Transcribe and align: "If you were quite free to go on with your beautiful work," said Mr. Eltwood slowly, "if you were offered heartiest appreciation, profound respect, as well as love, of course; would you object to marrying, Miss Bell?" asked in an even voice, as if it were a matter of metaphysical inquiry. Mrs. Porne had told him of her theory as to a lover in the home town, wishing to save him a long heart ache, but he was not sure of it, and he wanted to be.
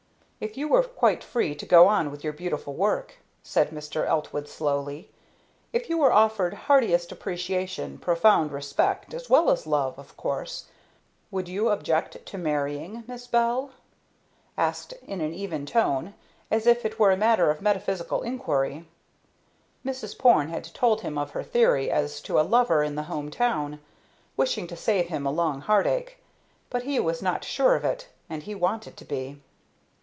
"If 0.43 0.57
you 0.57 0.67
were 0.67 0.81
quite 0.81 1.23
free 1.23 1.53
to 1.53 1.67
go 1.67 1.87
on 1.87 2.09
with 2.09 2.23
your 2.23 2.33
beautiful 2.33 2.73
work," 2.73 3.17
said 3.43 3.69
Mr. 3.69 4.07
Eltwood 4.07 4.47
slowly, 4.47 5.11
"if 5.71 5.87
you 5.87 5.99
were 5.99 6.11
offered 6.11 6.55
heartiest 6.55 7.11
appreciation, 7.11 7.99
profound 7.99 8.51
respect, 8.51 9.13
as 9.13 9.29
well 9.29 9.51
as 9.51 9.67
love, 9.67 9.99
of 9.99 10.17
course; 10.17 10.65
would 11.29 11.47
you 11.47 11.69
object 11.69 12.25
to 12.25 12.39
marrying, 12.39 13.03
Miss 13.05 13.27
Bell?" 13.27 13.69
asked 14.57 14.93
in 15.05 15.21
an 15.21 15.35
even 15.35 15.67
voice, 15.67 16.07
as 16.49 16.65
if 16.65 16.85
it 16.85 16.97
were 16.97 17.11
a 17.11 17.15
matter 17.15 17.51
of 17.51 17.61
metaphysical 17.61 18.23
inquiry. 18.23 18.87
Mrs. 19.85 20.17
Porne 20.17 20.49
had 20.49 20.63
told 20.73 21.01
him 21.01 21.19
of 21.19 21.29
her 21.33 21.43
theory 21.43 21.91
as 21.91 22.19
to 22.21 22.39
a 22.39 22.41
lover 22.41 22.81
in 22.81 22.95
the 22.95 23.03
home 23.03 23.29
town, 23.29 23.79
wishing 24.35 24.65
to 24.65 24.75
save 24.75 25.05
him 25.09 25.27
a 25.27 25.31
long 25.31 25.61
heart 25.61 25.85
ache, 25.85 26.17
but 26.71 26.81
he 26.81 26.99
was 26.99 27.21
not 27.21 27.43
sure 27.43 27.75
of 27.75 27.85
it, 27.85 28.07
and 28.27 28.41
he 28.41 28.55
wanted 28.55 28.97
to 28.97 29.05
be. 29.05 29.39